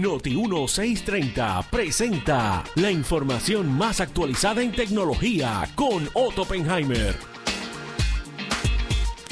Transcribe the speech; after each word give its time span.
Noti 0.00 0.30
1630 0.30 1.66
presenta 1.72 2.62
la 2.76 2.88
información 2.88 3.76
más 3.76 4.00
actualizada 4.00 4.62
en 4.62 4.70
tecnología 4.70 5.68
con 5.74 6.08
Otto 6.14 6.42
Oppenheimer. 6.42 7.16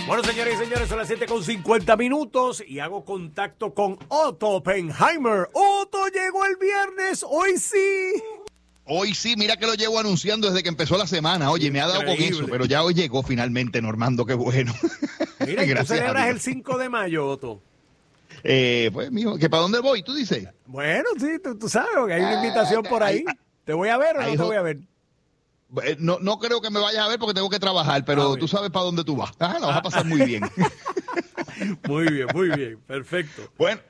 Bueno, 0.08 0.24
señores 0.24 0.54
y 0.54 0.64
señores, 0.64 0.88
son 0.88 0.98
las 0.98 1.06
7 1.06 1.26
con 1.26 1.44
50 1.44 1.96
minutos 1.96 2.64
y 2.66 2.80
hago 2.80 3.04
contacto 3.04 3.74
con 3.74 3.96
Otto 4.08 4.48
Oppenheimer. 4.48 5.48
Otto 5.52 6.08
llegó 6.08 6.44
el 6.44 6.56
viernes, 6.56 7.24
hoy 7.28 7.58
sí. 7.58 8.20
Hoy 8.86 9.14
sí, 9.14 9.36
mira 9.36 9.56
que 9.56 9.66
lo 9.66 9.74
llevo 9.74 10.00
anunciando 10.00 10.48
desde 10.48 10.64
que 10.64 10.68
empezó 10.68 10.98
la 10.98 11.06
semana. 11.06 11.52
Oye, 11.52 11.70
me 11.70 11.80
ha 11.80 11.86
dado 11.86 12.04
con 12.04 12.14
eso, 12.14 12.44
pero 12.50 12.64
ya 12.64 12.82
hoy 12.82 12.94
llegó 12.94 13.22
finalmente, 13.22 13.80
Normando, 13.80 14.26
qué 14.26 14.34
bueno. 14.34 14.74
Mira, 15.46 15.62
y 15.62 15.66
tú 15.66 15.70
Gracias 15.74 15.92
a 15.92 16.02
celebras 16.02 16.28
el 16.28 16.40
5 16.40 16.76
de 16.78 16.88
mayo, 16.88 17.28
Otto. 17.28 17.62
Eh, 18.42 18.90
pues, 18.92 19.10
mijo, 19.10 19.36
¿que 19.38 19.48
para 19.50 19.62
dónde 19.62 19.80
voy? 19.80 20.02
Tú 20.02 20.14
dices. 20.14 20.48
Bueno, 20.66 21.08
sí, 21.18 21.38
tú, 21.42 21.58
tú 21.58 21.68
sabes 21.68 21.90
que 22.06 22.12
hay 22.14 22.22
una 22.22 22.34
invitación 22.34 22.82
por 22.82 23.02
ahí. 23.02 23.24
¿Te 23.64 23.72
voy 23.72 23.88
a 23.88 23.96
ver 23.98 24.16
o 24.18 24.22
no 24.22 24.30
te 24.30 24.36
voy 24.36 24.56
a 24.56 24.62
ver? 24.62 24.78
Eh, 25.82 25.96
No, 25.98 26.18
no 26.20 26.38
creo 26.38 26.60
que 26.60 26.70
me 26.70 26.78
vayas 26.80 27.04
a 27.04 27.08
ver 27.08 27.18
porque 27.18 27.34
tengo 27.34 27.50
que 27.50 27.58
trabajar, 27.58 28.00
Ah, 28.02 28.04
pero 28.06 28.28
bien. 28.28 28.38
tú 28.40 28.46
sabes 28.48 28.70
para 28.70 28.84
dónde 28.84 29.02
tú 29.04 29.16
vas. 29.16 29.32
Ah, 29.40 29.58
la 29.60 29.66
vas 29.66 29.76
a 29.78 29.82
pasar 29.82 30.04
muy 30.04 30.22
bien. 30.22 30.42
Muy 31.86 32.10
bien, 32.10 32.26
muy 32.34 32.50
bien, 32.50 32.78
perfecto. 32.86 33.50
bueno. 33.56 33.80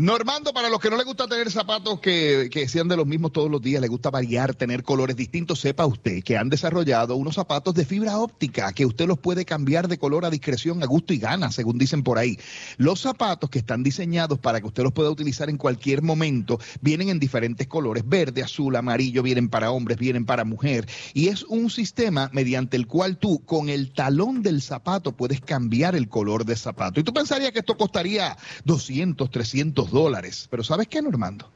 Normando, 0.00 0.54
para 0.54 0.70
los 0.70 0.80
que 0.80 0.88
no 0.88 0.96
les 0.96 1.04
gusta 1.04 1.28
tener 1.28 1.50
zapatos 1.50 2.00
que, 2.00 2.48
que 2.50 2.66
sean 2.68 2.88
de 2.88 2.96
los 2.96 3.06
mismos 3.06 3.32
todos 3.32 3.50
los 3.50 3.60
días, 3.60 3.82
les 3.82 3.90
gusta 3.90 4.08
variar, 4.08 4.54
tener 4.54 4.82
colores 4.82 5.14
distintos, 5.14 5.60
sepa 5.60 5.84
usted 5.84 6.22
que 6.22 6.38
han 6.38 6.48
desarrollado 6.48 7.16
unos 7.16 7.34
zapatos 7.34 7.74
de 7.74 7.84
fibra 7.84 8.16
óptica 8.16 8.72
que 8.72 8.86
usted 8.86 9.06
los 9.06 9.18
puede 9.18 9.44
cambiar 9.44 9.88
de 9.88 9.98
color 9.98 10.24
a 10.24 10.30
discreción, 10.30 10.82
a 10.82 10.86
gusto 10.86 11.12
y 11.12 11.18
gana, 11.18 11.52
según 11.52 11.76
dicen 11.76 12.02
por 12.02 12.16
ahí. 12.16 12.38
Los 12.78 13.00
zapatos 13.00 13.50
que 13.50 13.58
están 13.58 13.82
diseñados 13.82 14.38
para 14.38 14.62
que 14.62 14.68
usted 14.68 14.84
los 14.84 14.94
pueda 14.94 15.10
utilizar 15.10 15.50
en 15.50 15.58
cualquier 15.58 16.00
momento 16.00 16.58
vienen 16.80 17.10
en 17.10 17.20
diferentes 17.20 17.66
colores, 17.66 18.02
verde, 18.06 18.42
azul, 18.42 18.76
amarillo, 18.76 19.22
vienen 19.22 19.50
para 19.50 19.70
hombres, 19.70 19.98
vienen 19.98 20.24
para 20.24 20.46
mujer. 20.46 20.88
Y 21.12 21.28
es 21.28 21.42
un 21.42 21.68
sistema 21.68 22.30
mediante 22.32 22.78
el 22.78 22.86
cual 22.86 23.18
tú 23.18 23.44
con 23.44 23.68
el 23.68 23.92
talón 23.92 24.40
del 24.40 24.62
zapato 24.62 25.12
puedes 25.12 25.42
cambiar 25.42 25.94
el 25.94 26.08
color 26.08 26.46
del 26.46 26.56
zapato. 26.56 27.00
Y 27.00 27.02
tú 27.02 27.12
pensarías 27.12 27.52
que 27.52 27.58
esto 27.58 27.76
costaría 27.76 28.38
200, 28.64 29.30
300 29.30 29.89
dólares. 29.90 30.46
Pero 30.50 30.64
¿sabes 30.64 30.88
qué, 30.88 31.00
Normando? 31.02 31.50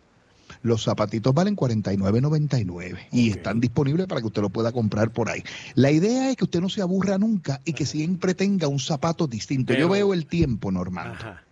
Los 0.63 0.85
zapatitos 0.85 1.35
valen 1.35 1.57
49.99 1.57 3.09
y 3.13 3.31
están 3.31 3.61
disponibles 3.61 4.07
para 4.07 4.21
que 4.21 4.27
usted 4.27 4.43
lo 4.43 4.51
pueda 4.51 4.73
comprar 4.73 5.11
por 5.13 5.29
ahí. 5.31 5.43
La 5.75 5.91
idea 5.91 6.31
es 6.31 6.37
que 6.37 6.45
usted 6.45 6.61
no 6.61 6.69
se 6.69 6.81
aburra 6.83 7.19
nunca 7.19 7.61
y 7.65 7.73
que 7.73 7.87
siempre 7.87 8.35
tenga 8.35 8.69
un 8.69 8.79
zapato 8.81 9.27
distinto. 9.27 9.69
Pero- 9.69 9.81
Yo 9.81 9.89
veo 9.89 10.15
el 10.15 10.27
tiempo, 10.27 10.71
Normando 10.73 11.15
Ajá. 11.15 11.43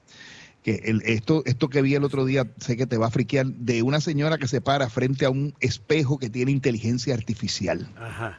que 0.63 0.77
el- 0.85 1.03
esto, 1.03 1.43
esto 1.47 1.69
que 1.69 1.83
vi 1.83 1.95
el 1.95 2.05
otro 2.05 2.25
día, 2.25 2.47
sé 2.59 2.77
que 2.77 2.87
te 2.87 2.97
va 2.97 3.09
a 3.09 3.11
friquear, 3.11 3.47
de 3.47 3.83
una 3.83 4.01
señora 4.01 4.39
que 4.39 4.49
se 4.49 4.61
para 4.61 4.89
frente 4.89 5.25
a 5.27 5.31
un 5.31 5.55
espejo 5.61 6.19
que 6.19 6.31
tiene 6.31 6.51
inteligencia 6.53 7.15
artificial 7.15 7.89
Ajá. 7.99 8.39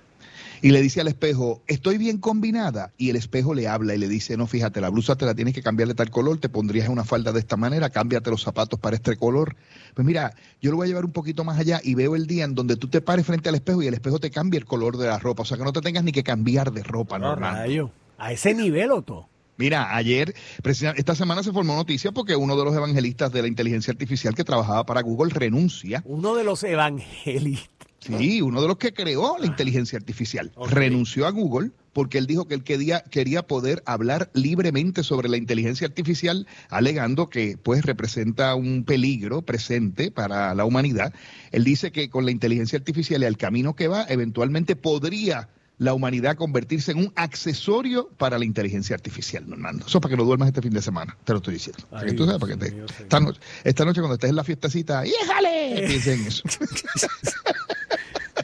Y 0.64 0.72
le 0.72 0.82
dice 0.82 1.02
al 1.02 1.10
espejo, 1.10 1.62
estoy 1.68 1.98
bien 1.98 2.20
combinada, 2.20 2.94
y 2.98 3.10
el 3.10 3.18
espejo 3.18 3.54
le 3.54 3.68
habla 3.68 3.96
y 3.96 3.98
le 3.98 4.08
dice, 4.08 4.38
no, 4.38 4.48
fíjate, 4.48 4.80
la 4.80 4.88
blusa 4.88 5.18
te 5.18 5.26
la 5.26 5.36
tienes 5.36 5.54
que 5.54 5.62
cambiar 5.62 5.90
de 5.90 5.94
tal 5.94 6.10
color, 6.10 6.38
te 6.38 6.48
pondrías 6.48 6.88
una 6.88 7.04
falda 7.04 7.34
de 7.34 7.40
esta 7.40 7.58
manera, 7.58 7.90
cámbiate 7.90 8.30
los 8.30 8.44
zapatos 8.44 8.80
para 8.80 8.96
este 8.96 9.18
color. 9.18 9.58
Pues 9.94 10.08
mira, 10.08 10.34
yo 10.62 10.72
lo 10.72 10.78
voy 10.78 10.86
a 10.86 10.88
llevar 10.88 11.04
un 11.04 11.12
poquito 11.12 11.44
más 11.44 11.60
allá 11.60 11.82
y 11.84 11.96
veo 11.96 12.16
el 12.16 12.28
día 12.28 12.46
en 12.46 12.56
donde 12.56 12.78
tú 12.78 12.88
te 12.88 13.02
pares 13.02 13.26
frente 13.26 13.50
al 13.50 13.56
espejo 13.56 13.84
y 13.84 13.88
el 13.88 13.94
espejo 13.94 14.20
te 14.20 14.32
cambia 14.32 14.58
el 14.58 14.66
color 14.66 14.96
de 14.96 15.08
la 15.08 15.20
ropa, 15.20 15.42
o 15.42 15.46
sea 15.46 15.58
que 15.58 15.66
no 15.66 15.74
te 15.74 15.82
tengas 15.82 16.06
ni 16.06 16.14
que 16.14 16.24
cambiar 16.24 16.72
de 16.72 16.82
ropa, 16.82 17.20
No, 17.20 17.36
rayo. 17.36 17.92
A 18.18 18.32
ese 18.32 18.54
nivel, 18.54 18.92
Otto. 18.92 19.28
Mira, 19.58 19.94
ayer, 19.94 20.34
precisamente, 20.62 21.02
esta 21.02 21.14
semana 21.14 21.44
se 21.44 21.52
formó 21.52 21.76
noticia 21.76 22.14
porque 22.14 22.38
uno 22.38 22.56
de 22.56 22.64
los 22.64 22.74
evangelistas 22.74 23.34
de 23.34 23.42
la 23.42 23.50
inteligencia 23.50 23.92
artificial 23.92 24.34
que 24.34 24.46
trabajaba 24.46 24.86
para 24.86 25.02
Google 25.02 25.34
renuncia. 25.34 26.02
Uno 26.06 26.36
de 26.36 26.46
los 26.46 26.64
evangelistas. 26.64 27.70
Sí, 28.06 28.42
uno 28.42 28.62
de 28.62 28.68
los 28.68 28.78
que 28.78 28.94
creó 28.94 29.38
la 29.40 29.46
inteligencia 29.46 29.98
artificial. 29.98 30.52
Renunció 30.70 31.26
a 31.28 31.32
Google 31.32 31.72
porque 31.94 32.18
él 32.18 32.26
dijo 32.26 32.48
que 32.48 32.56
él 32.56 32.64
quería, 32.64 33.02
quería 33.04 33.44
poder 33.44 33.84
hablar 33.86 34.30
libremente 34.34 35.04
sobre 35.04 35.30
la 35.30 35.38
inteligencia 35.38 35.86
artificial, 35.88 36.48
alegando 36.70 37.30
que 37.30 37.56
pues 37.62 37.86
representa 37.86 38.56
un 38.56 38.84
peligro 38.84 39.44
presente 39.44 40.10
para 40.12 40.56
la 40.56 40.66
humanidad. 40.66 41.14
Él 41.52 41.64
dice 41.64 41.92
que 41.92 42.10
con 42.10 42.26
la 42.26 42.32
inteligencia 42.32 42.78
artificial 42.80 43.22
y 43.22 43.26
al 43.26 43.38
camino 43.38 43.76
que 43.76 43.88
va, 43.88 44.06
eventualmente 44.10 44.76
podría 44.76 45.50
la 45.80 45.94
humanidad 45.94 46.36
convertirse 46.38 46.92
en 46.92 47.00
un 47.00 47.14
accesorio 47.16 48.08
para 48.18 48.38
la 48.40 48.46
inteligencia 48.46 48.96
artificial, 48.96 49.48
Normando. 49.50 49.86
Eso 49.86 50.00
para 50.00 50.12
que 50.14 50.18
no 50.18 50.24
duermas 50.24 50.48
este 50.48 50.62
fin 50.62 50.72
de 50.72 50.82
semana, 50.82 51.18
te 51.26 51.34
lo 51.34 51.38
estoy 51.40 51.56
diciendo. 51.56 51.84
Para 51.90 52.06
que 52.06 52.12
Ay, 52.12 52.16
tú 52.16 52.26
sabes, 52.26 52.40
para 52.40 52.54
que 52.54 52.66
te- 52.66 52.72
mío, 52.72 52.86
esta, 52.86 53.20
noche, 53.20 53.40
esta 53.64 53.84
noche 53.86 54.00
cuando 54.02 54.14
estés 54.14 54.30
en 54.30 54.36
la 54.36 54.44
fiestecita, 54.44 55.04
¡híjale! 55.06 55.84
Piensa 55.88 56.14
en 56.14 56.26
eso. 56.28 56.44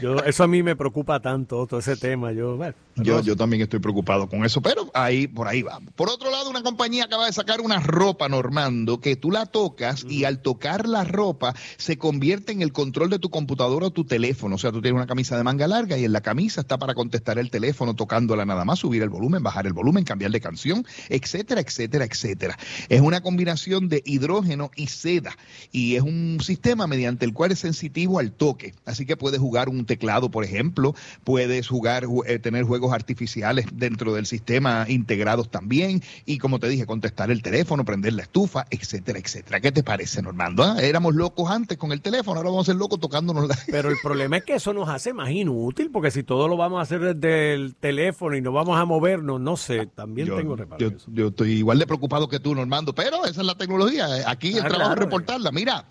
Yo, 0.01 0.17
eso 0.23 0.43
a 0.43 0.47
mí 0.47 0.63
me 0.63 0.75
preocupa 0.75 1.19
tanto, 1.19 1.59
Otto, 1.59 1.79
ese 1.79 1.97
tema. 1.97 2.31
Yo, 2.31 2.55
bueno, 2.55 2.73
Yo, 2.95 3.21
yo 3.21 3.35
también 3.35 3.61
estoy 3.61 3.79
preocupado 3.79 4.27
con 4.29 4.45
eso, 4.45 4.61
pero 4.61 4.89
ahí, 4.93 5.27
por 5.27 5.47
ahí 5.47 5.61
vamos. 5.61 5.93
Por 5.93 6.09
otro 6.09 6.31
lado, 6.31 6.49
una 6.49 6.63
compañía 6.63 7.05
acaba 7.05 7.25
de 7.25 7.33
sacar 7.33 7.61
una 7.61 7.79
ropa, 7.79 8.29
Normando, 8.29 8.99
que 8.99 9.15
tú 9.15 9.31
la 9.31 9.45
tocas 9.45 10.05
y 10.07 10.23
al 10.23 10.41
tocar 10.41 10.87
la 10.87 11.03
ropa 11.03 11.53
se 11.77 11.97
convierte 11.97 12.51
en 12.51 12.61
el 12.61 12.71
control 12.71 13.09
de 13.09 13.19
tu 13.19 13.29
computadora 13.29 13.87
o 13.87 13.91
tu 13.91 14.05
teléfono. 14.05 14.55
O 14.55 14.57
sea, 14.57 14.71
tú 14.71 14.81
tienes 14.81 14.95
una 14.95 15.07
camisa 15.07 15.35
de 15.37 15.43
manga 15.43 15.67
larga 15.67 15.97
y 15.97 16.05
en 16.05 16.13
la 16.13 16.21
camisa 16.21 16.61
está 16.61 16.77
para 16.77 16.93
contestar 16.93 17.37
el 17.39 17.49
teléfono 17.49 17.93
tocándola 17.93 18.45
nada 18.45 18.65
más, 18.65 18.79
subir 18.79 19.03
el 19.03 19.09
volumen, 19.09 19.43
bajar 19.43 19.67
el 19.67 19.73
volumen, 19.73 20.03
cambiar 20.05 20.31
de 20.31 20.39
canción, 20.39 20.85
etcétera, 21.09 21.61
etcétera, 21.61 22.05
etcétera. 22.05 22.57
Es 22.87 23.01
una 23.01 23.21
combinación 23.21 23.89
de 23.89 24.01
hidrógeno 24.05 24.71
y 24.75 24.87
seda 24.87 25.35
y 25.71 25.95
es 25.95 26.03
un 26.03 26.39
sistema 26.41 26.87
mediante 26.87 27.25
el 27.25 27.33
cual 27.33 27.51
es 27.51 27.59
sensitivo 27.59 28.19
al 28.19 28.31
toque. 28.31 28.73
Así 28.85 29.05
que 29.05 29.17
puedes 29.17 29.39
jugar 29.39 29.69
un 29.69 29.85
teclado, 29.89 30.29
por 30.31 30.45
ejemplo, 30.45 30.95
puedes 31.23 31.67
jugar, 31.67 32.05
ju- 32.05 32.23
eh, 32.27 32.37
tener 32.39 32.63
juegos 32.63 32.93
artificiales 32.93 33.65
dentro 33.73 34.13
del 34.13 34.25
sistema 34.27 34.85
integrados 34.87 35.49
también 35.49 36.01
y 36.25 36.37
como 36.37 36.59
te 36.59 36.69
dije, 36.69 36.85
contestar 36.85 37.31
el 37.31 37.41
teléfono, 37.41 37.83
prender 37.83 38.13
la 38.13 38.21
estufa, 38.21 38.65
etcétera, 38.69 39.19
etcétera. 39.19 39.59
¿Qué 39.59 39.71
te 39.71 39.83
parece, 39.83 40.21
Normando? 40.21 40.63
ah? 40.63 40.77
Éramos 40.79 41.15
locos 41.15 41.49
antes 41.49 41.77
con 41.77 41.91
el 41.91 42.01
teléfono, 42.01 42.37
ahora 42.37 42.49
vamos 42.51 42.67
a 42.67 42.71
ser 42.71 42.75
locos 42.75 42.99
tocándonos 42.99 43.47
la... 43.47 43.57
Pero 43.71 43.89
el 43.89 43.97
problema 44.01 44.37
es 44.37 44.43
que 44.43 44.53
eso 44.55 44.73
nos 44.73 44.87
hace 44.87 45.11
más 45.11 45.31
inútil, 45.31 45.89
porque 45.91 46.11
si 46.11 46.23
todo 46.23 46.47
lo 46.47 46.55
vamos 46.55 46.79
a 46.79 46.83
hacer 46.83 47.15
desde 47.15 47.53
el 47.55 47.75
teléfono 47.75 48.35
y 48.37 48.41
no 48.41 48.51
vamos 48.51 48.79
a 48.79 48.85
movernos, 48.85 49.41
no 49.41 49.57
sé, 49.57 49.87
también 49.87 50.27
Yo, 50.27 50.35
tengo 50.37 50.55
reparo. 50.55 50.93
yo- 51.11 51.27
estoy 51.29 51.51
igual 51.53 51.79
de 51.79 51.87
preocupado 51.87 52.29
que 52.29 52.39
tú, 52.39 52.53
Normando, 52.53 52.93
pero 52.93 53.25
esa 53.25 53.41
es 53.41 53.47
la 53.47 53.55
tecnología. 53.55 54.07
Aquí 54.29 54.49
el 54.49 54.59
Ah, 54.65 54.67
trabajo 54.67 54.91
claro. 54.91 54.93
es 54.93 54.99
reportarla. 54.99 55.51
Mira, 55.51 55.85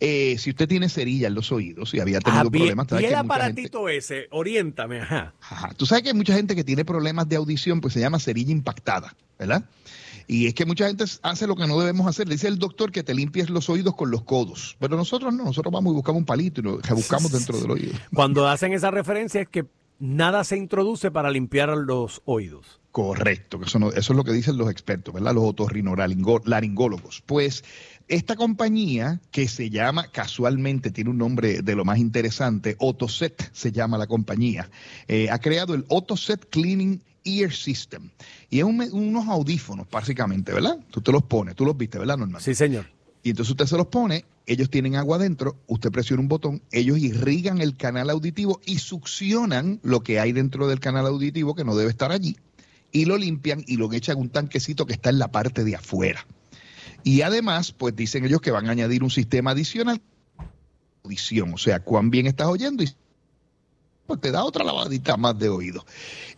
eh, 0.00 0.36
si 0.38 0.50
usted 0.50 0.68
tiene 0.68 0.88
cerilla 0.88 1.28
en 1.28 1.34
los 1.34 1.50
oídos 1.52 1.94
y 1.94 2.00
había 2.00 2.20
tenido 2.20 2.40
Ah, 2.40 2.48
bien. 2.50 2.62
problemas, 2.62 2.86
y 2.90 2.94
el 2.94 3.00
gente- 3.02 3.14
aparatito 3.16 3.88
ese, 3.88 4.26
oriéntame, 4.30 5.00
ajá. 5.00 5.34
Ajá. 5.40 5.70
Tú 5.76 5.86
sabes 5.86 6.02
que 6.02 6.10
hay 6.10 6.14
mucha 6.14 6.34
gente 6.34 6.54
que 6.54 6.64
tiene 6.64 6.84
problemas 6.84 7.28
de 7.28 7.36
audición, 7.36 7.80
pues 7.80 7.94
se 7.94 8.00
llama 8.00 8.18
cerilla 8.18 8.52
impactada, 8.52 9.14
¿verdad? 9.38 9.64
Y 10.26 10.46
es 10.46 10.54
que 10.54 10.64
mucha 10.64 10.86
gente 10.86 11.04
hace 11.22 11.46
lo 11.46 11.54
que 11.54 11.66
no 11.66 11.78
debemos 11.78 12.06
hacer. 12.06 12.26
Le 12.28 12.34
dice 12.36 12.48
el 12.48 12.58
doctor 12.58 12.90
que 12.90 13.02
te 13.02 13.12
limpies 13.14 13.50
los 13.50 13.68
oídos 13.68 13.94
con 13.94 14.10
los 14.10 14.22
codos. 14.22 14.74
Pero 14.80 14.96
nosotros 14.96 15.34
no, 15.34 15.44
nosotros 15.44 15.70
vamos 15.70 15.90
y 15.92 15.94
buscamos 15.96 16.20
un 16.20 16.24
palito 16.24 16.60
y 16.62 16.64
lo 16.64 16.78
buscamos 16.94 17.30
dentro 17.30 17.58
del 17.60 17.70
oído. 17.70 17.92
Cuando 18.14 18.48
hacen 18.48 18.72
esa 18.72 18.90
referencia 18.90 19.42
es 19.42 19.48
que 19.48 19.66
nada 19.98 20.42
se 20.44 20.56
introduce 20.56 21.10
para 21.10 21.30
limpiar 21.30 21.68
los 21.76 22.22
oídos. 22.24 22.80
Correcto, 22.90 23.60
eso, 23.66 23.78
no- 23.78 23.90
eso 23.90 24.12
es 24.12 24.16
lo 24.16 24.24
que 24.24 24.32
dicen 24.32 24.56
los 24.56 24.70
expertos, 24.70 25.12
¿verdad? 25.12 25.34
Los 25.34 25.44
otorrinolaringólogos. 25.44 27.22
Pues 27.26 27.64
esta 28.08 28.36
compañía 28.36 29.20
que 29.30 29.48
se 29.48 29.70
llama, 29.70 30.08
casualmente 30.08 30.90
tiene 30.90 31.10
un 31.10 31.18
nombre 31.18 31.62
de 31.62 31.74
lo 31.74 31.84
más 31.84 31.98
interesante, 31.98 32.76
Otoset 32.78 33.50
se 33.52 33.72
llama 33.72 33.98
la 33.98 34.06
compañía, 34.06 34.70
eh, 35.08 35.30
ha 35.30 35.38
creado 35.38 35.74
el 35.74 35.84
Otoset 35.88 36.48
Cleaning 36.50 37.00
Ear 37.24 37.52
System. 37.52 38.10
Y 38.50 38.58
es 38.58 38.64
un 38.64 38.80
unos 38.92 39.28
audífonos, 39.28 39.88
básicamente, 39.90 40.52
¿verdad? 40.52 40.78
Tú 40.90 41.00
te 41.00 41.12
los 41.12 41.22
pones, 41.22 41.54
tú 41.54 41.64
los 41.64 41.76
viste, 41.76 41.98
¿verdad, 41.98 42.18
Normal? 42.18 42.42
Sí, 42.42 42.54
señor. 42.54 42.86
Y 43.22 43.30
entonces 43.30 43.52
usted 43.52 43.66
se 43.66 43.76
los 43.78 43.86
pone, 43.86 44.26
ellos 44.46 44.68
tienen 44.68 44.96
agua 44.96 45.16
adentro, 45.16 45.56
usted 45.66 45.90
presiona 45.90 46.20
un 46.20 46.28
botón, 46.28 46.60
ellos 46.70 46.98
irrigan 46.98 47.62
el 47.62 47.74
canal 47.76 48.10
auditivo 48.10 48.60
y 48.66 48.78
succionan 48.78 49.80
lo 49.82 50.02
que 50.02 50.20
hay 50.20 50.32
dentro 50.32 50.68
del 50.68 50.78
canal 50.78 51.06
auditivo 51.06 51.54
que 51.54 51.64
no 51.64 51.74
debe 51.74 51.90
estar 51.90 52.12
allí, 52.12 52.36
y 52.92 53.06
lo 53.06 53.16
limpian 53.16 53.64
y 53.66 53.78
lo 53.78 53.90
echan 53.94 54.18
en 54.18 54.24
un 54.24 54.28
tanquecito 54.28 54.84
que 54.84 54.92
está 54.92 55.08
en 55.08 55.18
la 55.18 55.28
parte 55.28 55.64
de 55.64 55.74
afuera. 55.74 56.26
Y 57.04 57.20
además, 57.22 57.70
pues 57.72 57.94
dicen 57.94 58.24
ellos 58.24 58.40
que 58.40 58.50
van 58.50 58.66
a 58.68 58.72
añadir 58.72 59.02
un 59.04 59.10
sistema 59.10 59.52
adicional 59.52 60.00
audición, 61.04 61.52
o 61.52 61.58
sea, 61.58 61.80
cuán 61.80 62.10
bien 62.10 62.26
estás 62.26 62.46
oyendo 62.46 62.82
y 62.82 62.90
pues 64.06 64.20
te 64.20 64.30
da 64.30 64.44
otra 64.44 64.64
lavadita 64.64 65.16
más 65.16 65.38
de 65.38 65.48
oído. 65.48 65.84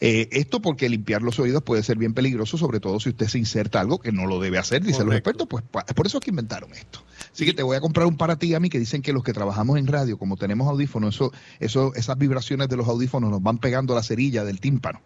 Eh, 0.01 0.29
esto 0.33 0.61
porque 0.63 0.89
limpiar 0.89 1.23
los 1.23 1.39
oídos 1.41 1.63
puede 1.65 1.83
ser 1.83 1.99
bien 1.99 2.15
peligroso, 2.15 2.57
sobre 2.59 2.79
todo 2.81 3.01
si 3.01 3.09
usted 3.11 3.27
se 3.29 3.39
inserta 3.39 3.81
algo 3.81 3.99
que 4.01 4.13
no 4.13 4.27
lo 4.27 4.39
debe 4.41 4.59
hacer, 4.59 4.85
dicen 4.85 5.07
los 5.07 5.15
expertos, 5.15 5.47
pues 5.49 5.65
pa- 5.69 5.85
por 5.85 6.07
eso 6.07 6.19
es 6.19 6.25
que 6.25 6.31
inventaron 6.31 6.73
esto. 6.75 7.01
Así 7.33 7.45
que 7.45 7.53
te 7.53 7.63
voy 7.65 7.77
a 7.77 7.81
comprar 7.81 8.07
un 8.07 8.17
para 8.17 8.37
ti 8.37 8.55
a 8.55 8.61
mí 8.61 8.69
que 8.71 8.79
dicen 8.79 9.03
que 9.03 9.13
los 9.13 9.23
que 9.25 9.33
trabajamos 9.33 9.79
en 9.79 9.87
radio, 9.89 10.17
como 10.19 10.37
tenemos 10.37 10.69
audífonos, 10.69 11.15
eso, 11.15 11.33
eso, 11.61 11.93
esas 11.95 12.19
vibraciones 12.19 12.69
de 12.69 12.77
los 12.77 12.87
audífonos 12.89 13.31
nos 13.31 13.43
van 13.43 13.59
pegando 13.59 13.93
a 13.95 13.97
la 13.97 14.03
cerilla 14.05 14.45
del 14.45 14.61
tímpano 14.61 15.01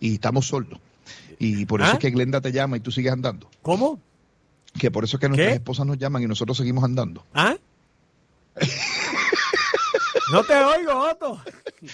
y 0.00 0.14
estamos 0.14 0.46
sordos. 0.48 0.80
Y 1.38 1.66
por 1.66 1.80
eso 1.82 1.90
¿Ah? 1.90 1.94
es 1.94 1.98
que 1.98 2.10
Glenda 2.10 2.40
te 2.40 2.52
llama 2.52 2.76
y 2.78 2.80
tú 2.80 2.90
sigues 2.90 3.12
andando. 3.12 3.50
¿Cómo? 3.62 4.00
Que 4.78 4.90
por 4.90 5.04
eso 5.04 5.16
es 5.16 5.20
que 5.20 5.28
nuestras 5.28 5.48
¿Qué? 5.50 5.54
esposas 5.56 5.86
nos 5.86 5.98
llaman 5.98 6.22
y 6.22 6.26
nosotros 6.26 6.56
seguimos 6.56 6.84
andando. 6.84 7.24
¿Ah? 7.34 7.56
No 10.32 10.44
te 10.44 10.54
oigo, 10.54 10.92
Otto. 11.10 11.40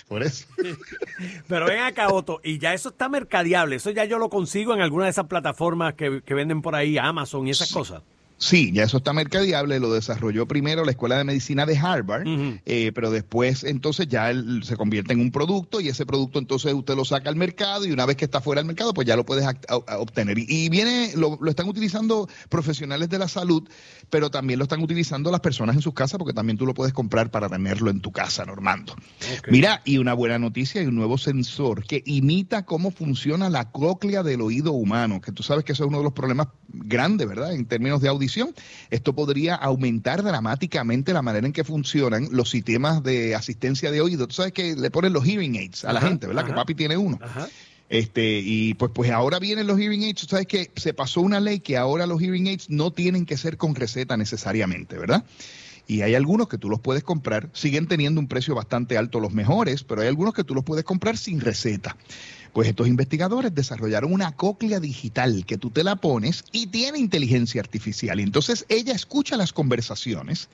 Por 0.08 0.22
eso. 0.22 0.46
Pero 1.46 1.66
ven 1.66 1.80
acá, 1.80 2.08
Otto, 2.08 2.40
y 2.42 2.58
ya 2.58 2.74
eso 2.74 2.88
está 2.88 3.08
mercadeable. 3.08 3.76
Eso 3.76 3.90
ya 3.90 4.04
yo 4.04 4.18
lo 4.18 4.28
consigo 4.28 4.74
en 4.74 4.80
alguna 4.80 5.04
de 5.04 5.10
esas 5.10 5.26
plataformas 5.26 5.94
que, 5.94 6.20
que 6.22 6.34
venden 6.34 6.60
por 6.62 6.74
ahí, 6.74 6.98
Amazon 6.98 7.46
y 7.46 7.50
esas 7.50 7.70
cosas. 7.72 8.02
Sí, 8.36 8.72
ya 8.72 8.82
eso 8.82 8.96
está 8.96 9.12
mercadeable, 9.12 9.78
lo 9.78 9.92
desarrolló 9.92 10.46
primero 10.46 10.84
la 10.84 10.90
Escuela 10.90 11.16
de 11.16 11.24
Medicina 11.24 11.66
de 11.66 11.78
Harvard, 11.78 12.26
eh, 12.66 12.90
pero 12.92 13.10
después 13.10 13.62
entonces 13.62 14.08
ya 14.08 14.30
él 14.30 14.62
se 14.64 14.76
convierte 14.76 15.12
en 15.12 15.20
un 15.20 15.30
producto 15.30 15.80
y 15.80 15.88
ese 15.88 16.04
producto 16.04 16.40
entonces 16.40 16.74
usted 16.74 16.96
lo 16.96 17.04
saca 17.04 17.30
al 17.30 17.36
mercado 17.36 17.86
y 17.86 17.92
una 17.92 18.06
vez 18.06 18.16
que 18.16 18.24
está 18.24 18.40
fuera 18.40 18.60
del 18.60 18.66
mercado 18.66 18.92
pues 18.92 19.06
ya 19.06 19.16
lo 19.16 19.24
puedes 19.24 19.46
obtener. 19.68 20.36
Y, 20.38 20.68
viene, 20.68 21.12
lo, 21.14 21.38
están 21.46 21.68
utilizando 21.68 22.28
profesionales 22.48 23.08
de 23.08 23.18
la 23.18 23.28
salud, 23.28 23.68
pero 24.10 24.30
también 24.30 24.58
lo 24.58 24.64
están 24.64 24.82
utilizando 24.82 25.30
las 25.30 25.40
personas 25.40 25.76
en 25.76 25.82
sus 25.82 25.94
casas 25.94 26.18
porque 26.18 26.34
también 26.34 26.58
tú 26.58 26.66
lo 26.66 26.74
puedes 26.74 26.92
comprar 26.92 27.30
para 27.30 27.48
tenerlo 27.48 27.90
en 27.90 28.00
tu 28.00 28.10
casa, 28.10 28.44
Normando. 28.44 28.96
Mira, 29.48 29.80
y 29.84 29.98
una 29.98 30.12
buena 30.12 30.38
noticia, 30.38 30.80
hay 30.80 30.88
un 30.88 30.96
nuevo 30.96 31.18
sensor 31.18 31.86
que 31.86 32.02
imita 32.04 32.64
cómo 32.64 32.90
funciona 32.90 33.48
la 33.48 33.70
cóclea 33.70 34.22
del 34.22 34.40
oído 34.40 34.72
humano, 34.72 35.20
que 35.20 35.32
tú 35.32 35.42
sabes 35.42 35.64
que 35.64 35.72
eso 35.72 35.84
es 35.84 35.88
uno 35.88 35.98
de 35.98 36.04
los 36.04 36.12
problemas 36.12 36.48
grandes, 36.68 37.28
¿verdad? 37.28 37.54
En 37.54 37.66
términos 37.66 38.00
de 38.00 38.08
audición 38.24 38.54
esto 38.90 39.14
podría 39.14 39.54
aumentar 39.54 40.22
dramáticamente 40.22 41.12
la 41.12 41.22
manera 41.22 41.46
en 41.46 41.52
que 41.52 41.64
funcionan 41.64 42.28
los 42.30 42.50
sistemas 42.50 43.02
de 43.02 43.34
asistencia 43.34 43.90
de 43.90 44.00
oído. 44.00 44.26
Tú 44.26 44.34
sabes 44.34 44.52
que 44.52 44.74
le 44.74 44.90
ponen 44.90 45.12
los 45.12 45.24
hearing 45.24 45.56
aids 45.56 45.84
a 45.84 45.92
la 45.92 46.00
gente, 46.00 46.26
¿verdad? 46.26 46.46
Que 46.46 46.52
papi 46.52 46.74
tiene 46.74 46.96
uno. 46.96 47.18
Este, 47.90 48.40
y 48.42 48.74
pues, 48.74 48.90
pues 48.94 49.10
ahora 49.10 49.38
vienen 49.38 49.66
los 49.66 49.78
hearing 49.78 50.04
aids. 50.04 50.22
Tú 50.22 50.26
sabes 50.26 50.46
que 50.46 50.70
se 50.74 50.94
pasó 50.94 51.20
una 51.20 51.38
ley 51.38 51.60
que 51.60 51.76
ahora 51.76 52.06
los 52.06 52.20
hearing 52.20 52.48
aids 52.48 52.70
no 52.70 52.90
tienen 52.90 53.26
que 53.26 53.36
ser 53.36 53.56
con 53.56 53.74
receta 53.74 54.16
necesariamente, 54.16 54.96
¿verdad? 54.96 55.24
y 55.86 56.00
hay 56.00 56.14
algunos 56.14 56.48
que 56.48 56.56
tú 56.56 56.70
los 56.70 56.80
puedes 56.80 57.04
comprar, 57.04 57.50
siguen 57.52 57.86
teniendo 57.86 58.20
un 58.20 58.26
precio 58.26 58.54
bastante 58.54 58.96
alto 58.96 59.20
los 59.20 59.32
mejores, 59.32 59.84
pero 59.84 60.00
hay 60.00 60.08
algunos 60.08 60.32
que 60.32 60.42
tú 60.42 60.54
los 60.54 60.64
puedes 60.64 60.84
comprar 60.84 61.18
sin 61.18 61.40
receta. 61.40 61.96
Pues 62.54 62.68
estos 62.68 62.86
investigadores 62.86 63.52
desarrollaron 63.52 64.12
una 64.12 64.36
cóclea 64.36 64.78
digital 64.78 65.44
que 65.44 65.58
tú 65.58 65.70
te 65.70 65.82
la 65.82 65.96
pones 65.96 66.44
y 66.52 66.68
tiene 66.68 67.00
inteligencia 67.00 67.60
artificial. 67.60 68.20
Entonces 68.20 68.64
ella 68.68 68.92
escucha 68.92 69.36
las 69.36 69.52
conversaciones 69.52 70.48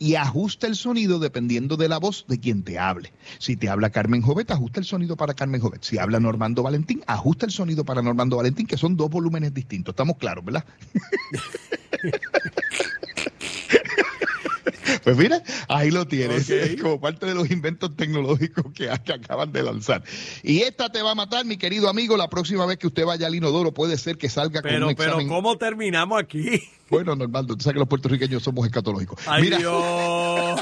y 0.00 0.16
ajusta 0.16 0.66
el 0.66 0.74
sonido 0.74 1.20
dependiendo 1.20 1.76
de 1.76 1.88
la 1.88 1.98
voz 1.98 2.24
de 2.26 2.40
quien 2.40 2.64
te 2.64 2.80
hable. 2.80 3.12
Si 3.38 3.56
te 3.56 3.68
habla 3.68 3.90
Carmen 3.90 4.20
Jovet, 4.20 4.50
ajusta 4.50 4.80
el 4.80 4.86
sonido 4.86 5.16
para 5.16 5.34
Carmen 5.34 5.60
Jovet. 5.60 5.84
Si 5.84 5.96
habla 5.96 6.18
Normando 6.18 6.64
Valentín, 6.64 7.04
ajusta 7.06 7.46
el 7.46 7.52
sonido 7.52 7.84
para 7.84 8.02
Normando 8.02 8.36
Valentín, 8.36 8.66
que 8.66 8.76
son 8.76 8.96
dos 8.96 9.08
volúmenes 9.08 9.54
distintos. 9.54 9.92
Estamos 9.92 10.16
claros, 10.16 10.44
¿verdad? 10.44 10.64
Pues 15.04 15.18
mira, 15.18 15.42
ahí 15.68 15.90
lo 15.90 16.06
tienes, 16.06 16.50
como 16.82 17.00
parte 17.00 17.26
de 17.26 17.34
los 17.34 17.50
inventos 17.50 17.94
tecnológicos 17.94 18.72
que, 18.72 18.90
acaban 18.90 19.52
de 19.52 19.62
lanzar. 19.62 20.02
Y 20.42 20.62
esta 20.62 20.90
te 20.90 21.02
va 21.02 21.12
a 21.12 21.14
matar, 21.14 21.44
mi 21.44 21.58
querido 21.58 21.88
amigo, 21.88 22.16
la 22.16 22.28
próxima 22.30 22.64
vez 22.66 22.78
que 22.78 22.86
usted 22.86 23.04
vaya 23.04 23.26
al 23.26 23.34
inodoro 23.34 23.72
puede 23.72 23.98
ser 23.98 24.16
que 24.16 24.30
salga 24.30 24.62
con 24.62 24.82
un 24.82 24.90
examen. 24.90 25.26
Pero 25.26 25.28
¿cómo 25.28 25.58
terminamos 25.58 26.20
aquí? 26.20 26.62
Bueno, 26.90 27.16
Normaldo, 27.16 27.56
tú 27.56 27.62
sabes 27.62 27.74
que 27.74 27.80
los 27.80 27.88
puertorriqueños 27.88 28.42
somos 28.42 28.66
escatológicos. 28.66 29.20
Ay, 29.26 29.42
Mira, 29.42 29.58
Dios. 29.58 30.60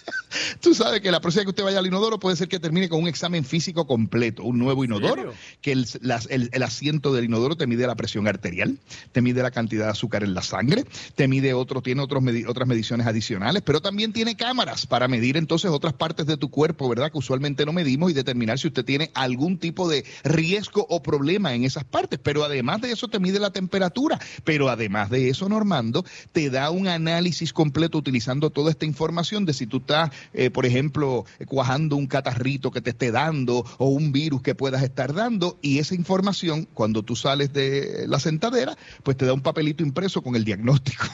tú 0.60 0.74
sabes 0.74 1.00
que 1.00 1.10
la 1.10 1.20
próxima 1.20 1.40
vez 1.40 1.46
que 1.46 1.50
usted 1.50 1.64
vaya 1.64 1.78
al 1.78 1.86
inodoro 1.86 2.18
puede 2.18 2.36
ser 2.36 2.48
que 2.48 2.58
termine 2.60 2.88
con 2.88 3.02
un 3.02 3.08
examen 3.08 3.44
físico 3.44 3.86
completo, 3.86 4.44
un 4.44 4.58
nuevo 4.58 4.84
inodoro, 4.84 5.32
que 5.60 5.72
el, 5.72 5.86
el, 6.28 6.62
asiento 6.62 7.12
del 7.12 7.24
inodoro 7.24 7.56
te 7.56 7.66
mide 7.66 7.86
la 7.86 7.94
presión 7.94 8.28
arterial, 8.28 8.78
te 9.12 9.22
mide 9.22 9.42
la 9.42 9.50
cantidad 9.50 9.86
de 9.86 9.90
azúcar 9.90 10.22
en 10.22 10.34
la 10.34 10.42
sangre, 10.42 10.84
te 11.14 11.28
mide 11.28 11.54
otro, 11.54 11.82
tiene 11.82 12.02
otros 12.02 12.22
otras 12.46 12.68
mediciones 12.68 13.06
adicionales, 13.06 13.62
pero 13.64 13.80
también 13.80 14.12
tiene 14.12 14.36
cámaras 14.36 14.86
para 14.86 15.08
medir 15.08 15.36
entonces 15.36 15.70
otras 15.70 15.92
partes 15.92 16.26
de 16.26 16.36
tu 16.36 16.50
cuerpo, 16.50 16.88
¿verdad? 16.88 17.10
Que 17.10 17.18
usualmente 17.18 17.66
no 17.66 17.72
medimos 17.72 18.10
y 18.10 18.14
determinar 18.14 18.58
si 18.58 18.68
usted 18.68 18.84
tiene 18.84 19.10
algún 19.14 19.58
tipo 19.58 19.88
de 19.88 20.04
riesgo 20.24 20.86
o 20.88 21.02
problema 21.02 21.54
en 21.54 21.64
esas 21.64 21.84
partes. 21.84 22.18
Pero 22.22 22.44
además 22.44 22.80
de 22.80 22.92
eso 22.92 23.08
te 23.08 23.18
mide 23.18 23.38
la 23.38 23.50
temperatura, 23.50 24.18
pero 24.44 24.68
además 24.68 25.10
de 25.10 25.28
eso, 25.28 25.48
Normando, 25.56 26.04
te 26.32 26.50
da 26.50 26.70
un 26.70 26.86
análisis 26.86 27.54
completo 27.54 27.96
utilizando 27.96 28.50
toda 28.50 28.70
esta 28.70 28.84
información 28.84 29.46
de 29.46 29.54
si 29.54 29.66
tú 29.66 29.78
estás, 29.78 30.10
eh, 30.34 30.50
por 30.50 30.66
ejemplo, 30.66 31.24
cuajando 31.46 31.96
un 31.96 32.06
catarrito 32.06 32.70
que 32.70 32.82
te 32.82 32.90
esté 32.90 33.10
dando 33.10 33.64
o 33.78 33.88
un 33.88 34.12
virus 34.12 34.42
que 34.42 34.54
puedas 34.54 34.82
estar 34.82 35.14
dando 35.14 35.58
y 35.62 35.78
esa 35.78 35.94
información, 35.94 36.68
cuando 36.74 37.02
tú 37.02 37.16
sales 37.16 37.54
de 37.54 38.04
la 38.06 38.20
sentadera, 38.20 38.76
pues 39.02 39.16
te 39.16 39.24
da 39.24 39.32
un 39.32 39.40
papelito 39.40 39.82
impreso 39.82 40.20
con 40.20 40.36
el 40.36 40.44
diagnóstico. 40.44 41.06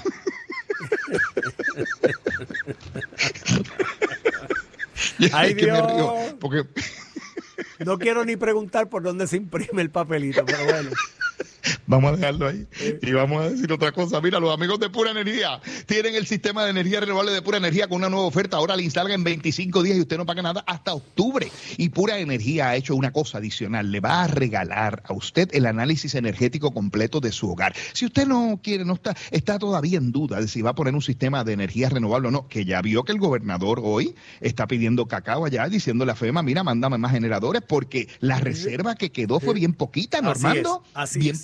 Ay, 5.32 5.54
Dios. 5.54 6.34
porque... 6.40 6.66
No 7.84 7.98
quiero 7.98 8.24
ni 8.24 8.36
preguntar 8.36 8.88
por 8.88 9.04
dónde 9.04 9.28
se 9.28 9.36
imprime 9.36 9.82
el 9.82 9.90
papelito, 9.90 10.44
pero 10.44 10.64
bueno. 10.64 10.90
Vamos 11.92 12.14
a 12.14 12.16
dejarlo 12.16 12.48
ahí. 12.48 12.66
Y 13.02 13.12
vamos 13.12 13.42
a 13.42 13.50
decir 13.50 13.70
otra 13.70 13.92
cosa. 13.92 14.18
Mira, 14.22 14.40
los 14.40 14.54
amigos 14.54 14.80
de 14.80 14.88
Pura 14.88 15.10
Energía 15.10 15.60
tienen 15.84 16.14
el 16.14 16.26
sistema 16.26 16.64
de 16.64 16.70
energía 16.70 17.00
renovable 17.00 17.32
de 17.32 17.42
Pura 17.42 17.58
Energía 17.58 17.86
con 17.86 17.98
una 17.98 18.08
nueva 18.08 18.24
oferta. 18.24 18.56
Ahora 18.56 18.76
le 18.76 18.82
instalan 18.82 19.12
en 19.12 19.24
25 19.24 19.82
días 19.82 19.98
y 19.98 20.00
usted 20.00 20.16
no 20.16 20.24
paga 20.24 20.40
nada 20.40 20.64
hasta 20.66 20.94
octubre. 20.94 21.52
Y 21.76 21.90
Pura 21.90 22.18
Energía 22.18 22.70
ha 22.70 22.76
hecho 22.76 22.96
una 22.96 23.12
cosa 23.12 23.36
adicional. 23.36 23.92
Le 23.92 24.00
va 24.00 24.22
a 24.22 24.26
regalar 24.26 25.02
a 25.04 25.12
usted 25.12 25.50
el 25.52 25.66
análisis 25.66 26.14
energético 26.14 26.72
completo 26.72 27.20
de 27.20 27.30
su 27.30 27.50
hogar. 27.50 27.74
Si 27.92 28.06
usted 28.06 28.26
no 28.26 28.58
quiere, 28.62 28.86
no 28.86 28.94
está, 28.94 29.14
está 29.30 29.58
todavía 29.58 29.98
en 29.98 30.12
duda 30.12 30.40
de 30.40 30.48
si 30.48 30.62
va 30.62 30.70
a 30.70 30.74
poner 30.74 30.94
un 30.94 31.02
sistema 31.02 31.44
de 31.44 31.52
energía 31.52 31.90
renovable 31.90 32.28
o 32.28 32.30
no, 32.30 32.48
que 32.48 32.64
ya 32.64 32.80
vio 32.80 33.04
que 33.04 33.12
el 33.12 33.18
gobernador 33.18 33.82
hoy 33.84 34.14
está 34.40 34.66
pidiendo 34.66 35.04
cacao 35.04 35.44
allá, 35.44 35.68
diciéndole 35.68 36.12
a 36.12 36.14
FEMA, 36.14 36.42
mira, 36.42 36.64
mándame 36.64 36.96
más 36.96 37.12
generadores, 37.12 37.60
porque 37.60 38.08
la 38.20 38.38
reserva 38.38 38.94
que 38.94 39.10
quedó 39.10 39.40
fue 39.40 39.52
bien 39.52 39.74
poquita, 39.74 40.22
Normando. 40.22 40.82
Así 40.94 41.18
bien 41.18 41.36
es 41.36 41.42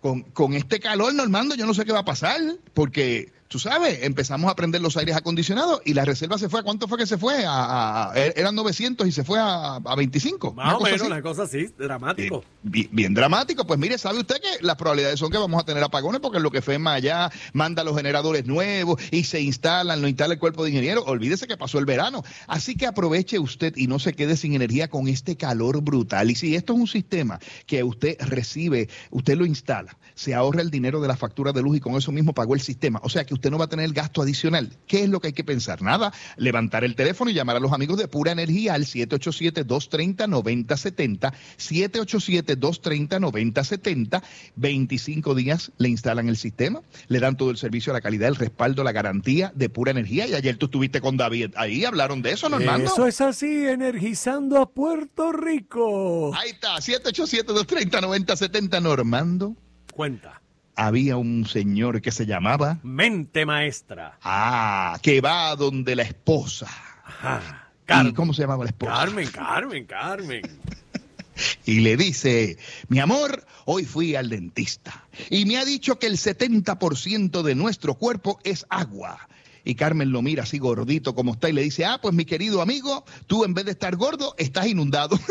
con, 0.00 0.22
con 0.22 0.54
este 0.54 0.80
calor, 0.80 1.14
Normando, 1.14 1.54
yo 1.54 1.66
no 1.66 1.74
sé 1.74 1.84
qué 1.84 1.92
va 1.92 2.00
a 2.00 2.04
pasar, 2.04 2.40
porque 2.74 3.32
tú 3.50 3.58
sabes, 3.58 4.04
empezamos 4.04 4.48
a 4.48 4.54
prender 4.54 4.80
los 4.80 4.96
aires 4.96 5.16
acondicionados 5.16 5.82
y 5.84 5.92
la 5.92 6.04
reserva 6.04 6.38
se 6.38 6.48
fue. 6.48 6.60
¿A 6.60 6.62
cuánto 6.62 6.86
fue 6.86 6.96
que 6.96 7.06
se 7.06 7.18
fue? 7.18 7.42
A, 7.44 8.12
eran 8.14 8.54
900 8.54 9.08
y 9.08 9.12
se 9.12 9.24
fue 9.24 9.40
a, 9.40 9.74
a 9.74 9.96
25. 9.96 10.54
Más 10.54 10.74
o 10.74 10.80
menos, 10.80 11.02
una 11.02 11.20
cosa 11.20 11.42
así, 11.42 11.66
dramático. 11.76 12.44
Bien, 12.62 13.12
dramático. 13.12 13.66
Pues 13.66 13.80
mire, 13.80 13.98
¿sabe 13.98 14.20
usted 14.20 14.36
que 14.36 14.64
las 14.64 14.76
probabilidades 14.76 15.18
son 15.18 15.32
que 15.32 15.38
vamos 15.38 15.60
a 15.60 15.64
tener 15.64 15.82
apagones? 15.82 16.20
Porque 16.20 16.38
lo 16.38 16.52
que 16.52 16.62
FEMA 16.62 16.94
allá 16.94 17.28
manda 17.52 17.82
los 17.82 17.96
generadores 17.96 18.46
nuevos 18.46 19.02
y 19.10 19.24
se 19.24 19.40
instalan, 19.40 20.00
lo 20.00 20.06
instala 20.06 20.34
el 20.34 20.40
cuerpo 20.40 20.62
de 20.62 20.70
ingenieros. 20.70 21.02
Olvídese 21.08 21.48
que 21.48 21.56
pasó 21.56 21.80
el 21.80 21.86
verano. 21.86 22.22
Así 22.46 22.76
que 22.76 22.86
aproveche 22.86 23.40
usted 23.40 23.76
y 23.76 23.88
no 23.88 23.98
se 23.98 24.12
quede 24.12 24.36
sin 24.36 24.54
energía 24.54 24.88
con 24.88 25.08
este 25.08 25.36
calor 25.36 25.82
brutal. 25.82 26.30
Y 26.30 26.36
si 26.36 26.54
esto 26.54 26.74
es 26.74 26.78
un 26.78 26.86
sistema 26.86 27.40
que 27.66 27.82
usted 27.82 28.16
recibe, 28.20 28.88
usted 29.10 29.36
lo 29.36 29.44
instala, 29.44 29.98
se 30.14 30.34
ahorra 30.34 30.62
el 30.62 30.70
dinero 30.70 31.00
de 31.00 31.08
la 31.08 31.16
factura 31.16 31.50
de 31.50 31.62
luz 31.62 31.78
y 31.78 31.80
con 31.80 31.96
eso 31.96 32.12
mismo 32.12 32.32
pagó 32.32 32.54
el 32.54 32.60
sistema. 32.60 33.00
O 33.02 33.08
sea 33.08 33.24
que 33.24 33.34
usted 33.34 33.39
no 33.48 33.58
va 33.58 33.66
a 33.66 33.68
tener 33.68 33.84
el 33.84 33.92
gasto 33.92 34.22
adicional. 34.22 34.76
¿Qué 34.88 35.04
es 35.04 35.08
lo 35.08 35.20
que 35.20 35.28
hay 35.28 35.32
que 35.32 35.44
pensar? 35.44 35.82
Nada, 35.82 36.12
levantar 36.36 36.82
el 36.82 36.96
teléfono 36.96 37.30
y 37.30 37.34
llamar 37.34 37.54
a 37.56 37.60
los 37.60 37.72
amigos 37.72 37.96
de 37.96 38.08
Pura 38.08 38.32
Energía 38.32 38.74
al 38.74 38.86
787-230-9070, 38.86 41.32
787-230-9070, 41.58 44.22
25 44.56 45.34
días 45.34 45.72
le 45.78 45.88
instalan 45.88 46.28
el 46.28 46.36
sistema, 46.36 46.82
le 47.08 47.18
dan 47.20 47.36
todo 47.36 47.50
el 47.50 47.56
servicio, 47.56 47.92
la 47.92 48.00
calidad, 48.00 48.28
el 48.28 48.36
respaldo, 48.36 48.82
la 48.82 48.92
garantía 48.92 49.52
de 49.54 49.68
Pura 49.68 49.92
Energía. 49.92 50.26
Y 50.26 50.34
ayer 50.34 50.56
tú 50.56 50.66
estuviste 50.66 51.00
con 51.00 51.16
David 51.16 51.54
ahí, 51.56 51.84
hablaron 51.84 52.22
de 52.22 52.32
eso, 52.32 52.48
Normando. 52.48 52.92
Eso 52.92 53.06
es 53.06 53.20
así, 53.20 53.66
energizando 53.66 54.60
a 54.60 54.68
Puerto 54.68 55.30
Rico. 55.32 56.34
Ahí 56.34 56.50
está, 56.50 56.74
787-230-9070, 56.76 58.82
Normando. 58.82 59.56
Cuenta 59.92 60.40
había 60.76 61.16
un 61.16 61.46
señor 61.46 62.00
que 62.00 62.10
se 62.10 62.26
llamaba 62.26 62.78
Mente 62.82 63.44
Maestra. 63.46 64.18
Ah, 64.22 64.98
que 65.02 65.20
va 65.20 65.54
donde 65.56 65.96
la 65.96 66.02
esposa. 66.02 66.68
Ajá. 67.04 67.70
¿Cómo 68.14 68.32
se 68.32 68.42
llamaba 68.42 68.64
la 68.64 68.70
esposa? 68.70 68.92
Carmen, 68.92 69.28
Carmen, 69.28 69.84
Carmen. 69.84 70.42
y 71.64 71.80
le 71.80 71.96
dice, 71.96 72.56
mi 72.88 73.00
amor, 73.00 73.44
hoy 73.64 73.84
fui 73.84 74.14
al 74.14 74.28
dentista 74.28 75.06
y 75.28 75.44
me 75.44 75.58
ha 75.58 75.64
dicho 75.64 75.98
que 75.98 76.06
el 76.06 76.16
70% 76.16 77.42
de 77.42 77.54
nuestro 77.54 77.94
cuerpo 77.94 78.38
es 78.44 78.66
agua. 78.68 79.28
Y 79.64 79.74
Carmen 79.74 80.12
lo 80.12 80.22
mira 80.22 80.44
así 80.44 80.58
gordito 80.58 81.14
como 81.14 81.32
está 81.32 81.48
y 81.48 81.52
le 81.52 81.62
dice, 81.62 81.84
ah, 81.84 81.98
pues 82.00 82.14
mi 82.14 82.24
querido 82.24 82.62
amigo, 82.62 83.04
tú 83.26 83.44
en 83.44 83.54
vez 83.54 83.64
de 83.64 83.72
estar 83.72 83.96
gordo, 83.96 84.34
estás 84.38 84.66
inundado. 84.66 85.18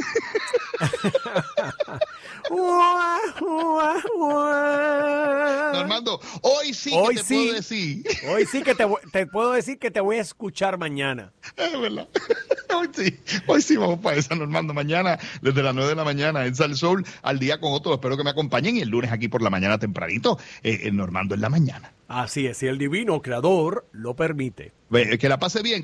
Normando, 5.73 6.19
hoy 6.41 6.73
sí 6.73 6.91
que 6.91 7.15
te 7.15 7.23
puedo 7.23 7.53
decir. 7.53 8.03
Hoy 8.29 8.45
sí 8.45 8.63
que 8.63 8.75
te, 9.11 9.27
puedo 9.27 9.51
decir 9.51 9.77
que 9.77 9.91
te 9.91 10.01
voy 10.01 10.17
a 10.17 10.21
escuchar 10.21 10.77
mañana. 10.77 11.31
Es 11.55 11.79
verdad. 11.79 12.07
Hoy 12.71 12.87
sí, 12.93 13.19
hoy 13.47 13.63
sí 13.63 13.77
vamos 13.77 13.99
para 13.99 14.15
esa, 14.17 14.35
Normando. 14.35 14.75
Mañana, 14.75 15.17
desde 15.41 15.63
las 15.63 15.73
9 15.73 15.89
de 15.89 15.95
la 15.95 16.03
mañana 16.03 16.45
en 16.45 16.55
Sal 16.55 16.75
Sol, 16.75 17.03
al 17.23 17.39
día 17.39 17.59
con 17.59 17.73
otro. 17.73 17.95
Espero 17.95 18.15
que 18.15 18.23
me 18.23 18.29
acompañen 18.29 18.77
y 18.77 18.81
el 18.81 18.89
lunes 18.89 19.11
aquí 19.11 19.27
por 19.27 19.41
la 19.41 19.49
mañana 19.49 19.79
tempranito, 19.79 20.37
eh, 20.61 20.91
Normando 20.91 21.33
en 21.33 21.41
la 21.41 21.49
mañana. 21.49 21.91
Así 22.09 22.47
es, 22.47 22.57
si 22.57 22.65
el 22.65 22.79
divino 22.79 23.21
creador 23.21 23.87
lo 23.91 24.15
permite. 24.15 24.73
Que 24.91 25.29
la 25.29 25.37
pase 25.37 25.61
bien. 25.61 25.77